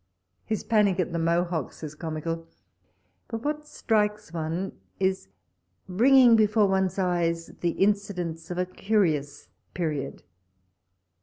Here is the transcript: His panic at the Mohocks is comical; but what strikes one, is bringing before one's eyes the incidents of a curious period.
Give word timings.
His 0.45 0.63
panic 0.63 0.99
at 0.99 1.11
the 1.11 1.19
Mohocks 1.19 1.83
is 1.83 1.93
comical; 1.93 2.47
but 3.27 3.43
what 3.43 3.67
strikes 3.67 4.33
one, 4.33 4.71
is 4.99 5.27
bringing 5.87 6.35
before 6.35 6.67
one's 6.67 6.97
eyes 6.97 7.51
the 7.61 7.73
incidents 7.73 8.49
of 8.49 8.57
a 8.57 8.65
curious 8.65 9.49
period. 9.75 10.23